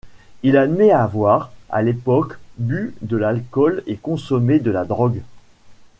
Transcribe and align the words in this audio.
Il 0.41 0.57
admet 0.57 0.89
avoir, 0.89 1.51
à 1.69 1.83
l'époque, 1.83 2.39
bu 2.57 2.95
de 3.03 3.17
l'alcool 3.17 3.83
et 3.85 3.97
consommé 3.97 4.57
de 4.57 4.71
la 4.71 4.83
drogue. 4.83 5.21